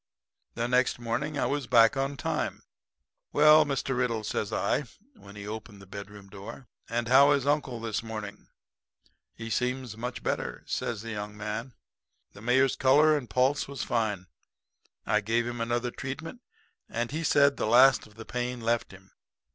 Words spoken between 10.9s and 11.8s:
the young man.